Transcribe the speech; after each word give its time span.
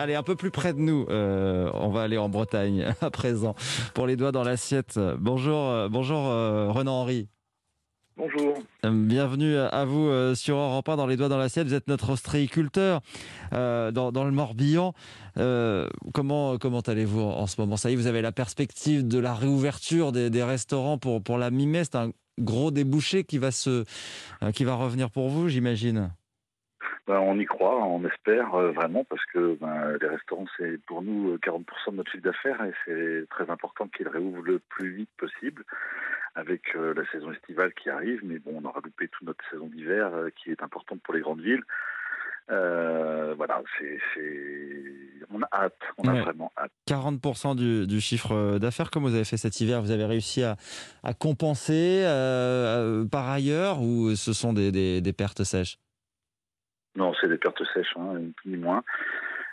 Allez, 0.00 0.14
un 0.14 0.22
peu 0.22 0.34
plus 0.34 0.50
près 0.50 0.72
de 0.72 0.78
nous. 0.78 1.04
Euh, 1.10 1.70
on 1.74 1.90
va 1.90 2.00
aller 2.00 2.16
en 2.16 2.30
Bretagne 2.30 2.86
à 3.02 3.10
présent 3.10 3.54
pour 3.92 4.06
les 4.06 4.16
doigts 4.16 4.32
dans 4.32 4.42
l'assiette. 4.42 4.98
Bonjour, 5.18 5.68
euh, 5.68 5.90
bonjour 5.90 6.24
Renan 6.74 7.02
Henry. 7.02 7.28
Bonjour. 8.16 8.54
Bienvenue 8.82 9.58
à 9.58 9.84
vous 9.84 10.34
sur 10.34 10.56
Europe 10.56 10.88
1 10.88 10.96
dans 10.96 11.06
les 11.06 11.18
doigts 11.18 11.28
dans 11.28 11.36
l'assiette. 11.36 11.66
Vous 11.66 11.74
êtes 11.74 11.86
notre 11.86 12.08
ostréiculteur 12.08 13.02
dans, 13.52 14.24
le 14.24 14.30
Morbihan. 14.30 14.94
comment 16.14 16.56
comment 16.56 16.80
allez-vous 16.80 17.20
en 17.20 17.46
ce 17.46 17.60
moment? 17.60 17.76
Ça 17.76 17.90
y 17.90 17.92
est, 17.92 17.96
vous 17.96 18.06
avez 18.06 18.22
la 18.22 18.32
perspective 18.32 19.06
de 19.06 19.18
la 19.18 19.34
réouverture 19.34 20.12
des, 20.12 20.42
restaurants 20.42 20.96
pour, 20.96 21.22
pour 21.22 21.36
la 21.36 21.50
mi-mai. 21.50 21.84
C'est 21.84 21.96
un 21.96 22.10
gros 22.38 22.70
débouché 22.70 23.24
qui 23.24 23.36
va, 23.36 23.50
se, 23.50 23.84
qui 24.54 24.64
va 24.64 24.76
revenir 24.76 25.10
pour 25.10 25.28
vous, 25.28 25.48
j'imagine. 25.48 26.10
Ben, 27.10 27.18
on 27.18 27.40
y 27.40 27.44
croit, 27.44 27.84
on 27.84 28.04
espère 28.04 28.54
euh, 28.54 28.70
vraiment, 28.70 29.02
parce 29.02 29.24
que 29.34 29.58
ben, 29.60 29.98
les 30.00 30.06
restaurants, 30.06 30.46
c'est 30.56 30.80
pour 30.86 31.02
nous 31.02 31.36
40% 31.38 31.58
euh, 31.58 31.90
de 31.90 31.96
notre 31.96 32.12
chiffre 32.12 32.22
d'affaires 32.22 32.64
et 32.64 32.72
c'est 32.84 33.28
très 33.30 33.50
important 33.50 33.88
qu'ils 33.88 34.06
réouvrent 34.06 34.42
le 34.42 34.60
plus 34.60 34.92
vite 34.94 35.10
possible 35.18 35.64
avec 36.36 36.62
euh, 36.76 36.94
la 36.94 37.04
saison 37.10 37.32
estivale 37.32 37.74
qui 37.74 37.90
arrive. 37.90 38.20
Mais 38.22 38.38
bon, 38.38 38.62
on 38.62 38.64
aura 38.64 38.78
loupé 38.84 39.08
toute 39.08 39.26
notre 39.26 39.44
saison 39.50 39.66
d'hiver 39.66 40.08
qui 40.36 40.52
est 40.52 40.62
importante 40.62 41.00
pour 41.02 41.12
les 41.12 41.20
grandes 41.20 41.40
villes. 41.40 41.64
voilà, 42.48 43.60
c'est, 43.80 43.98
on 45.34 45.42
a 45.42 45.48
hâte, 45.52 45.82
on 45.98 46.06
a 46.06 46.22
vraiment 46.22 46.52
hâte. 46.56 46.70
40% 46.88 47.86
du, 47.88 48.00
chiffre 48.00 48.58
d'affaires, 48.58 48.92
comme 48.92 49.02
vous 49.02 49.16
avez 49.16 49.24
fait 49.24 49.36
cet 49.36 49.60
hiver, 49.60 49.82
vous 49.82 49.90
avez 49.90 50.04
réussi 50.04 50.44
à, 50.44 50.54
compenser 51.18 52.04
par 53.10 53.28
ailleurs 53.28 53.82
ou 53.82 54.14
ce 54.14 54.32
sont 54.32 54.52
des 54.52 55.14
pertes 55.18 55.42
sèches? 55.42 55.76
Non, 56.96 57.12
c'est 57.20 57.28
des 57.28 57.38
pertes 57.38 57.62
sèches, 57.72 57.94
hein, 57.96 58.20
ni 58.44 58.56
moins. 58.56 58.82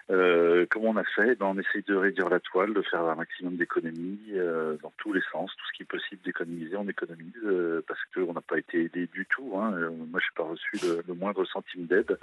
Euh, 0.10 0.66
comment 0.70 0.92
on 0.92 0.96
a 0.96 1.04
fait? 1.04 1.36
Ben, 1.36 1.48
On 1.48 1.60
essaye 1.60 1.84
de 1.86 1.96
réduire 1.96 2.30
la 2.30 2.40
toile, 2.40 2.74
de 2.74 2.82
faire 2.82 3.02
un 3.02 3.16
maximum 3.16 3.58
d'économies 3.58 4.20
euh, 4.34 4.78
dans 4.82 4.94
tous 4.98 5.12
les 5.12 5.22
sens. 5.32 5.52
Tout 5.52 5.66
ce 5.72 5.78
qui 5.78 5.84
est 5.84 5.86
possible 5.86 6.22
d'économiser, 6.24 6.78
on 6.78 6.88
économise 6.88 7.34
euh, 7.44 7.84
parce 7.88 8.00
qu'on 8.16 8.34
n'a 8.34 8.42
pas 8.42 8.58
été 8.58 8.86
aidé 8.86 9.08
du 9.08 9.26
tout. 9.26 9.54
Hein. 9.58 9.72
moi, 10.10 10.20
je 10.22 10.28
n'ai 10.28 10.36
pas 10.36 10.44
reçu 10.44 10.78
le, 11.08 11.14
moindre 11.14 11.44
centime 11.46 11.88
d'aide. 11.88 12.18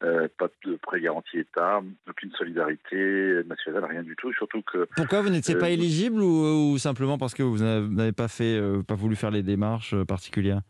pas 0.00 0.48
de 0.66 0.76
prêt 0.76 1.00
garanti 1.00 1.38
État, 1.38 1.80
aucune 2.08 2.32
solidarité 2.32 3.42
nationale, 3.46 3.86
rien 3.86 4.02
du 4.02 4.14
tout. 4.14 4.32
Surtout 4.34 4.60
que. 4.62 4.86
Pourquoi 4.94 5.22
vous 5.22 5.30
n'étiez 5.30 5.56
pas 5.56 5.70
éligible 5.70 6.20
ou, 6.20 6.72
ou, 6.72 6.78
simplement 6.78 7.16
parce 7.16 7.34
que 7.34 7.42
vous 7.42 7.58
n'avez 7.58 8.12
pas 8.12 8.28
fait, 8.28 8.60
pas 8.86 8.94
voulu 8.94 9.16
faire 9.16 9.30
les 9.30 9.42
démarches 9.42 9.94
particulières? 10.04 10.60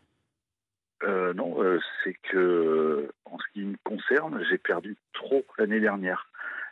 Non, 1.03 1.57
c'est 2.03 2.15
que 2.31 3.09
en 3.25 3.37
ce 3.37 3.43
qui 3.53 3.63
me 3.63 3.75
concerne, 3.83 4.43
j'ai 4.49 4.57
perdu 4.57 4.97
trop 5.13 5.45
l'année 5.57 5.79
dernière. 5.79 6.29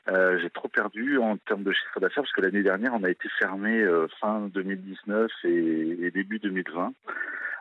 Euh, 0.09 0.39
j'ai 0.41 0.49
trop 0.49 0.69
perdu 0.69 1.17
en 1.17 1.35
termes 1.37 1.63
de 1.63 1.73
chiffre 1.73 1.99
d'affaires 1.99 2.23
parce 2.23 2.31
que 2.31 2.41
l'année 2.41 2.63
dernière, 2.63 2.93
on 2.93 3.03
a 3.03 3.09
été 3.09 3.27
fermé 3.39 3.81
euh, 3.81 4.07
fin 4.21 4.49
2019 4.53 5.29
et, 5.43 6.11
début 6.11 6.39
2020 6.39 6.93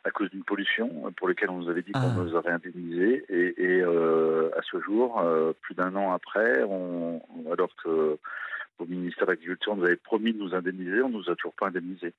à 0.05 0.11
cause 0.13 0.31
d'une 0.31 0.45
pollution 0.45 1.13
pour 1.17 1.29
laquelle 1.29 1.51
on 1.51 1.59
nous 1.59 1.69
avait 1.69 1.83
dit 1.83 1.91
qu'on 1.91 2.01
ah. 2.01 2.15
nous 2.17 2.37
aurait 2.37 2.53
indemnisé. 2.53 3.25
Et, 3.29 3.81
euh, 3.83 4.51
à 4.57 4.63
ce 4.63 4.81
jour, 4.81 5.21
plus 5.63 5.75
d'un 5.75 5.97
an 5.97 6.13
après, 6.13 6.63
on, 6.63 7.21
alors 7.51 7.71
que 7.83 8.17
au 8.79 8.85
ministère 8.85 9.27
de 9.27 9.33
l'Agriculture, 9.33 9.73
on 9.73 9.77
nous 9.77 9.87
avait 9.87 9.97
promis 9.97 10.33
de 10.33 10.39
nous 10.39 10.55
indemniser, 10.55 11.03
on 11.03 11.09
nous 11.09 11.29
a 11.29 11.35
toujours 11.35 11.55
pas 11.55 11.69
indemnisé. 11.69 12.13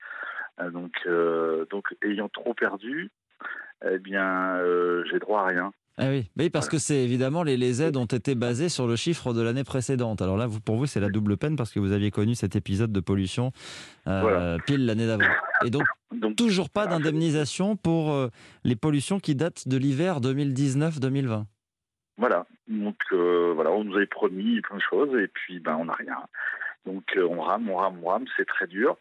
donc, 0.73 1.07
donc, 1.69 1.95
ayant 2.03 2.27
trop 2.27 2.53
perdu, 2.53 3.09
eh 3.85 3.99
bien, 3.99 4.59
j'ai 5.09 5.19
droit 5.19 5.41
à 5.41 5.45
rien. 5.47 5.71
Ah 5.99 6.09
oui. 6.09 6.29
oui, 6.37 6.51
parce 6.51 6.69
que 6.69 6.77
c'est 6.77 7.03
évidemment 7.03 7.41
les, 7.41 7.57
les, 7.57 7.81
aides 7.81 7.97
ont 7.97 8.05
été 8.05 8.35
basées 8.35 8.69
sur 8.69 8.85
le 8.85 8.95
chiffre 8.95 9.33
de 9.33 9.41
l'année 9.41 9.63
précédente. 9.63 10.21
Alors 10.21 10.37
là, 10.37 10.45
vous, 10.45 10.59
pour 10.59 10.75
vous, 10.75 10.85
c'est 10.85 10.99
la 10.99 11.09
double 11.09 11.37
peine 11.37 11.55
parce 11.55 11.71
que 11.71 11.79
vous 11.79 11.91
aviez 11.91 12.11
connu 12.11 12.35
cet 12.35 12.55
épisode 12.55 12.91
de 12.91 12.99
pollution 12.99 13.51
euh, 14.05 14.59
pile 14.67 14.85
l'année 14.85 15.07
d'avant. 15.07 15.25
Et 15.65 15.71
donc, 15.71 15.85
toujours 16.37 16.69
pas 16.69 16.85
d'indemnisation 16.85 17.75
pour 17.75 18.13
euh, 18.13 18.29
les 18.63 18.75
pollutions 18.75 19.19
qui 19.19 19.33
datent 19.33 19.67
de 19.67 19.75
l'hiver 19.75 20.21
2019-2020. 20.21 21.45
Voilà. 22.17 22.45
Donc 22.67 22.97
euh, 23.11 23.53
voilà, 23.55 23.71
on 23.71 23.83
nous 23.83 23.95
avait 23.95 24.05
promis 24.05 24.61
plein 24.61 24.77
de 24.77 24.83
choses 24.87 25.19
et 25.19 25.27
puis 25.27 25.59
ben 25.59 25.77
on 25.79 25.85
n'a 25.85 25.93
rien. 25.93 26.17
Donc 26.85 27.05
on 27.17 27.41
rame, 27.41 27.69
on 27.69 27.75
rame, 27.75 27.99
on 28.03 28.07
rame, 28.09 28.25
c'est 28.37 28.45
très 28.45 28.67
dur. 28.67 28.97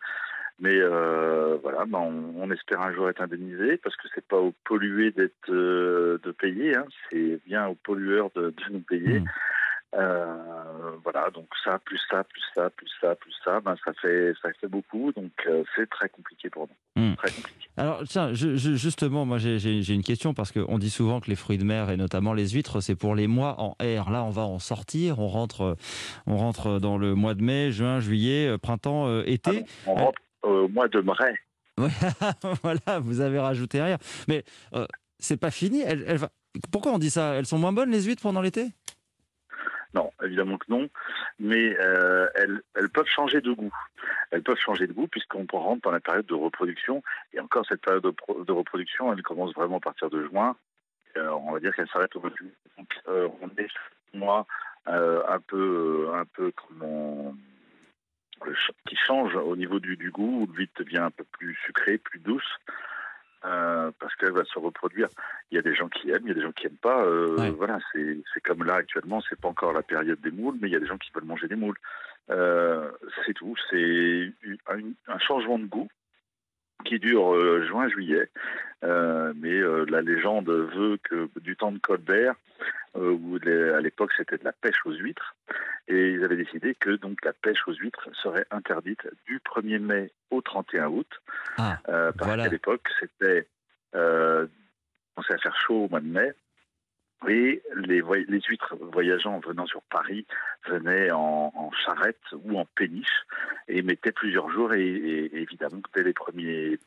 Mais 0.58 0.78
euh, 0.78 1.58
voilà, 1.62 1.84
ben 1.84 1.98
on, 1.98 2.50
espère 2.50 2.80
un 2.80 2.94
jour 2.94 3.10
être 3.10 3.20
indemnisé 3.20 3.76
parce 3.76 3.94
que 3.96 4.08
c'est 4.14 4.26
pas 4.26 4.38
aux 4.38 4.54
pollués 4.64 5.10
d'être 5.10 5.50
euh, 5.50 6.18
de 6.22 6.30
payer, 6.30 6.74
hein, 6.74 6.86
c'est 7.10 7.40
bien 7.44 7.66
aux 7.66 7.74
pollueurs 7.74 8.30
de, 8.34 8.50
de 8.50 8.72
nous 8.72 8.80
payer. 8.80 9.20
Hmm. 9.20 9.26
Euh, 9.94 10.96
voilà, 11.04 11.30
donc 11.30 11.46
ça, 11.64 11.78
plus 11.78 12.00
ça, 12.10 12.24
plus 12.24 12.42
ça, 12.54 12.70
plus 12.70 12.90
ça, 13.00 13.14
plus 13.14 13.32
ça, 13.44 13.60
ben 13.60 13.76
ça 13.84 13.92
fait 13.94 14.32
ça 14.42 14.48
fait 14.60 14.66
beaucoup, 14.66 15.12
donc 15.12 15.30
euh, 15.46 15.62
c'est 15.74 15.88
très 15.88 16.08
compliqué 16.08 16.50
pour 16.50 16.68
nous. 16.68 17.02
Hmm. 17.02 17.14
Très 17.16 17.30
compliqué. 17.30 17.68
Alors 17.76 18.02
tiens, 18.04 18.32
je, 18.32 18.56
justement, 18.56 19.24
moi 19.24 19.38
j'ai 19.38 19.94
une 19.94 20.02
question 20.02 20.34
parce 20.34 20.52
qu'on 20.52 20.78
dit 20.78 20.90
souvent 20.90 21.20
que 21.20 21.30
les 21.30 21.36
fruits 21.36 21.58
de 21.58 21.64
mer 21.64 21.90
et 21.90 21.96
notamment 21.96 22.34
les 22.34 22.48
huîtres, 22.48 22.80
c'est 22.80 22.96
pour 22.96 23.14
les 23.14 23.26
mois 23.26 23.60
en 23.60 23.76
air. 23.80 24.10
Là, 24.10 24.24
on 24.24 24.30
va 24.30 24.42
en 24.42 24.58
sortir, 24.58 25.18
on 25.18 25.28
rentre, 25.28 25.76
on 26.26 26.36
rentre 26.36 26.78
dans 26.78 26.98
le 26.98 27.14
mois 27.14 27.34
de 27.34 27.42
mai, 27.42 27.72
juin, 27.72 28.00
juillet, 28.00 28.58
printemps, 28.58 29.22
été. 29.22 29.64
Ah 29.86 29.90
on 29.90 29.94
rentre 29.94 30.20
au 30.42 30.68
mois 30.68 30.88
de 30.88 31.00
mai. 31.00 31.38
voilà, 32.62 33.00
vous 33.00 33.20
avez 33.20 33.38
rajouté 33.38 33.82
rien. 33.82 33.98
Mais 34.28 34.44
euh, 34.74 34.86
c'est 35.18 35.36
pas 35.36 35.50
fini. 35.50 35.82
Elle, 35.82 36.16
va... 36.16 36.30
Pourquoi 36.72 36.92
on 36.92 36.98
dit 36.98 37.10
ça? 37.10 37.34
Elles 37.34 37.46
sont 37.46 37.58
moins 37.58 37.72
bonnes 37.72 37.90
les 37.90 38.04
huîtres 38.04 38.22
pendant 38.22 38.40
l'été? 38.40 38.68
Non, 39.94 40.10
évidemment 40.22 40.58
que 40.58 40.66
non. 40.68 40.88
Mais 41.38 41.76
euh, 41.78 42.28
elles, 42.34 42.60
elles, 42.74 42.88
peuvent 42.88 43.08
changer 43.08 43.40
de 43.40 43.52
goût. 43.52 43.72
Elles 44.30 44.42
peuvent 44.42 44.58
changer 44.58 44.86
de 44.86 44.92
goût 44.92 45.06
puisqu'on 45.06 45.46
rentre 45.52 45.82
dans 45.82 45.90
la 45.90 46.00
période 46.00 46.26
de 46.26 46.34
reproduction. 46.34 47.02
Et 47.32 47.40
encore, 47.40 47.66
cette 47.66 47.82
période 47.82 48.02
de, 48.02 48.52
reproduction, 48.52 49.12
elle 49.12 49.22
commence 49.22 49.54
vraiment 49.54 49.76
à 49.76 49.80
partir 49.80 50.10
de 50.10 50.24
juin. 50.24 50.56
Euh, 51.16 51.30
on 51.30 51.52
va 51.52 51.60
dire 51.60 51.74
qu'elle 51.74 51.88
s'arrête 51.88 52.14
au 52.16 52.20
mois 52.20 52.30
de 52.30 52.36
Donc, 52.76 52.88
on 53.40 53.48
est, 53.58 53.68
moi, 54.14 54.46
un 54.86 55.40
peu, 55.46 56.10
un 56.14 56.24
peu 56.24 56.52
comment 56.52 57.34
qui 58.86 58.96
change 58.96 59.34
au 59.34 59.56
niveau 59.56 59.80
du, 59.80 59.96
du 59.96 60.10
goût, 60.10 60.46
le 60.50 60.58
vide 60.58 60.70
devient 60.78 60.98
un 60.98 61.10
peu 61.10 61.24
plus 61.24 61.54
sucré, 61.64 61.98
plus 61.98 62.18
douce. 62.20 62.58
Euh, 63.44 63.92
parce 64.00 64.14
qu'elle 64.16 64.32
va 64.32 64.44
se 64.44 64.58
reproduire. 64.58 65.08
Il 65.50 65.54
y 65.54 65.58
a 65.58 65.62
des 65.62 65.74
gens 65.74 65.88
qui 65.88 66.10
aiment, 66.10 66.22
il 66.24 66.28
y 66.28 66.30
a 66.32 66.34
des 66.34 66.42
gens 66.42 66.52
qui 66.52 66.64
n'aiment 66.64 66.78
pas. 66.78 67.04
Euh, 67.04 67.52
voilà, 67.56 67.78
c'est 67.92 68.40
comme 68.42 68.64
là 68.64 68.76
actuellement, 68.76 69.22
c'est 69.28 69.40
pas 69.40 69.48
encore 69.48 69.72
la 69.72 69.82
période 69.82 70.20
des 70.20 70.32
moules, 70.32 70.56
mais 70.60 70.68
il 70.68 70.72
y 70.72 70.76
a 70.76 70.80
des 70.80 70.86
gens 70.86 70.98
qui 70.98 71.10
veulent 71.14 71.24
manger 71.24 71.46
des 71.46 71.54
moules. 71.54 71.76
Euh, 72.30 72.90
c'est 73.24 73.34
tout. 73.34 73.54
C'est 73.70 74.32
un, 74.68 74.80
un, 75.06 75.18
changement 75.18 75.60
de 75.60 75.66
goût 75.66 75.88
qui 76.84 76.98
dure 76.98 77.34
juin-juillet. 77.64 78.28
mais 78.82 79.60
la 79.88 80.02
légende 80.02 80.48
veut 80.48 80.98
que 81.02 81.28
du 81.40 81.56
temps 81.56 81.72
de 81.72 81.78
Colbert, 81.78 82.34
où 82.94 83.38
à 83.44 83.80
l'époque 83.80 84.12
c'était 84.16 84.38
de 84.38 84.44
la 84.44 84.52
pêche 84.52 84.84
aux 84.84 84.92
huîtres, 84.92 85.34
et 85.88 86.10
ils 86.10 86.24
avaient 86.24 86.36
décidé 86.36 86.74
que 86.74 86.90
donc 86.90 87.24
la 87.24 87.32
pêche 87.32 87.66
aux 87.66 87.74
huîtres 87.74 88.08
serait 88.22 88.46
interdite 88.50 89.06
du 89.26 89.38
1er 89.38 89.78
mai 89.78 90.10
au 90.30 90.40
31 90.40 90.88
août. 90.88 91.08
Ah, 91.58 91.78
euh, 91.88 92.12
parce 92.12 92.36
qu'à 92.36 92.48
l'époque, 92.48 92.88
c'était 92.98 93.46
euh, 93.94 94.46
on 95.16 95.22
s'est 95.22 95.34
à 95.34 95.38
faire 95.38 95.56
chaud 95.56 95.84
au 95.84 95.88
mois 95.88 96.00
de 96.00 96.06
mai. 96.06 96.32
Et 97.28 97.62
les, 97.76 98.02
les 98.28 98.40
huîtres 98.48 98.76
voyageant 98.92 99.40
venant 99.40 99.66
sur 99.66 99.82
Paris 99.82 100.26
venaient 100.68 101.10
en, 101.10 101.70
charrette 101.84 102.20
ou 102.44 102.58
en 102.58 102.66
péniche 102.76 103.24
et 103.68 103.82
mettaient 103.82 104.12
plusieurs 104.12 104.50
jours. 104.50 104.74
Et, 104.74 104.84
et 104.86 105.40
évidemment, 105.40 105.80
dès 105.94 106.02
les 106.02 106.12
premiers 106.12 106.78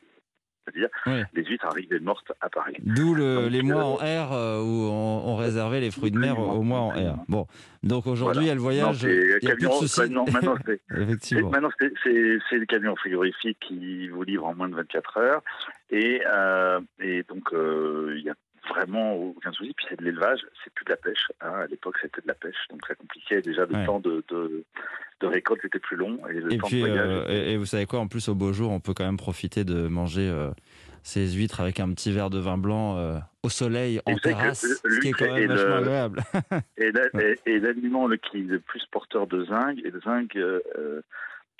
c'est-à-dire 0.66 1.26
les 1.32 1.44
huîtres 1.44 1.66
arrivaient 1.66 2.00
mortes 2.00 2.32
à 2.40 2.48
Paris. 2.48 2.76
D'où 2.80 3.14
les 3.14 3.62
mois 3.62 3.84
en 3.84 3.94
R 3.96 4.32
euh, 4.32 4.62
où 4.62 4.88
on, 4.90 5.36
réservait 5.36 5.80
les 5.80 5.90
fruits 5.90 6.10
de 6.10 6.18
mer 6.18 6.38
au 6.38 6.62
mois 6.62 6.80
en 6.80 6.90
R. 6.90 7.16
Bon, 7.28 7.46
donc 7.82 8.06
aujourd'hui, 8.06 8.48
elle 8.48 8.58
voyage. 8.58 9.02
Il 9.02 9.50
a 9.50 9.54
plus 9.54 9.66
de 9.66 9.72
soucis. 9.72 10.10
Non, 10.10 10.24
maintenant, 10.30 10.54
maintenant 10.90 11.70
c'est, 11.78 12.58
le 12.58 12.66
camion 12.66 12.94
frigorifique 12.96 13.58
qui 13.60 14.08
vous 14.08 14.22
livre 14.22 14.46
en 14.46 14.54
moins 14.54 14.68
de 14.68 14.74
24 14.74 15.18
heures. 15.18 15.42
Et, 15.90 16.22
euh, 16.26 16.80
et 17.00 17.24
donc, 17.24 17.52
euh, 17.52 18.14
il 18.16 18.24
y 18.24 18.30
a 18.30 18.34
vraiment 18.90 19.14
aucun 19.14 19.52
souci. 19.52 19.72
Puis 19.74 19.86
c'est 19.88 19.98
de 19.98 20.04
l'élevage, 20.04 20.40
c'est 20.64 20.72
plus 20.74 20.84
de 20.84 20.90
la 20.90 20.96
pêche. 20.96 21.26
Hein. 21.40 21.52
À 21.62 21.66
l'époque, 21.66 21.96
c'était 22.02 22.22
de 22.22 22.28
la 22.28 22.34
pêche, 22.34 22.56
donc 22.70 22.80
ça 22.86 22.94
compliquait. 22.94 23.40
Déjà, 23.42 23.66
le 23.66 23.86
temps 23.86 24.00
de, 24.00 24.24
de, 24.28 25.26
récolte 25.26 25.64
était 25.64 25.78
plus 25.78 25.96
long. 25.96 26.18
Et, 26.28 26.34
le 26.34 26.58
temps 26.58 26.66
puis, 26.66 26.82
de 26.82 26.88
voyage... 26.88 27.30
et, 27.30 27.56
vous 27.56 27.66
savez 27.66 27.86
quoi, 27.86 28.00
en 28.00 28.08
plus, 28.08 28.28
au 28.28 28.34
beau 28.34 28.52
jour, 28.52 28.70
on 28.70 28.80
peut 28.80 28.94
quand 28.94 29.04
même 29.04 29.16
profiter 29.16 29.64
de 29.64 29.88
manger 29.88 30.30
ces 31.02 31.32
huîtres 31.32 31.60
avec 31.60 31.80
un 31.80 31.92
petit 31.92 32.12
verre 32.12 32.30
de 32.30 32.38
vin 32.38 32.58
blanc 32.58 32.98
euh, 32.98 33.18
au 33.42 33.48
soleil, 33.48 34.00
en 34.06 34.16
terrasse, 34.16 34.66
ce 34.84 35.00
qui 35.00 35.08
est 35.08 35.12
quand 35.12 35.32
même 35.32 35.46
vachement 35.46 35.76
agréable. 35.76 36.20
et 36.76 36.90
l'aliment 37.58 38.08
qui 38.08 38.38
est 38.38 38.42
le 38.42 38.60
plus 38.60 38.84
porteur 38.90 39.26
de 39.26 39.44
zinc, 39.44 39.78
et 39.84 39.90
le 39.90 40.00
zinc 40.00 40.36
euh, 40.36 40.60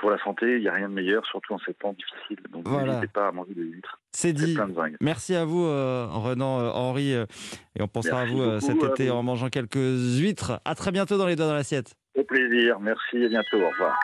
pour 0.00 0.10
la 0.10 0.18
santé, 0.18 0.56
il 0.56 0.62
n'y 0.62 0.68
a 0.68 0.72
rien 0.72 0.88
de 0.88 0.94
meilleur, 0.94 1.24
surtout 1.26 1.54
en 1.54 1.58
ces 1.58 1.74
temps 1.74 1.92
difficiles. 1.92 2.44
Donc 2.50 2.66
n'hésitez 2.66 3.06
pas 3.06 3.28
à 3.28 3.32
manger 3.32 3.54
des 3.54 3.62
huîtres. 3.62 4.00
C'est 4.12 4.32
dit. 4.32 4.56
Merci 5.00 5.34
à 5.34 5.44
vous, 5.44 5.64
euh, 5.64 6.06
Renan, 6.10 6.60
euh, 6.60 6.70
Henri, 6.70 7.14
euh, 7.14 7.26
et 7.78 7.82
on 7.82 7.88
pensera 7.88 8.22
à 8.22 8.24
vous 8.24 8.60
cet 8.60 8.82
été 8.82 9.10
en 9.10 9.22
mangeant 9.22 9.48
quelques 9.48 9.76
huîtres. 9.76 10.60
À 10.64 10.74
très 10.74 10.90
bientôt 10.90 11.18
dans 11.18 11.26
les 11.26 11.36
doigts 11.36 11.46
dans 11.46 11.54
l'assiette. 11.54 11.94
Au 12.16 12.24
plaisir, 12.24 12.80
merci, 12.80 13.24
à 13.24 13.28
bientôt, 13.28 13.58
au 13.58 13.68
revoir. 13.70 13.96